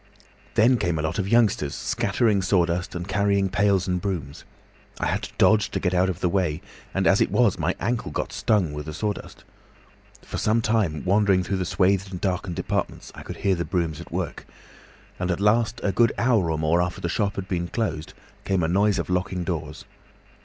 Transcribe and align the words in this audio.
Then 0.55 0.77
came 0.79 0.97
a 0.97 1.03
lot 1.03 1.19
of 1.19 1.27
youngsters 1.29 1.75
scattering 1.75 2.41
sawdust 2.41 2.95
and 2.95 3.07
carrying 3.07 3.49
pails 3.49 3.87
and 3.87 4.01
brooms. 4.01 4.45
I 4.99 5.05
had 5.05 5.21
to 5.21 5.33
dodge 5.37 5.69
to 5.69 5.79
get 5.79 5.93
out 5.93 6.09
of 6.09 6.21
the 6.21 6.27
way, 6.27 6.59
and 6.91 7.05
as 7.05 7.21
it 7.21 7.29
was, 7.29 7.59
my 7.59 7.75
ankle 7.79 8.09
got 8.09 8.33
stung 8.33 8.73
with 8.73 8.87
the 8.87 8.95
sawdust. 8.95 9.43
For 10.23 10.39
some 10.39 10.59
time, 10.59 11.05
wandering 11.05 11.43
through 11.43 11.57
the 11.57 11.65
swathed 11.65 12.09
and 12.09 12.19
darkened 12.19 12.55
departments, 12.55 13.11
I 13.13 13.21
could 13.21 13.37
hear 13.45 13.53
the 13.53 13.63
brooms 13.63 14.01
at 14.01 14.11
work. 14.11 14.47
And 15.19 15.29
at 15.29 15.39
last 15.39 15.79
a 15.83 15.91
good 15.91 16.13
hour 16.17 16.49
or 16.49 16.57
more 16.57 16.81
after 16.81 16.99
the 16.99 17.07
shop 17.07 17.35
had 17.35 17.47
been 17.47 17.67
closed, 17.67 18.15
came 18.43 18.63
a 18.63 18.67
noise 18.67 18.97
of 18.97 19.07
locking 19.07 19.43
doors. 19.43 19.85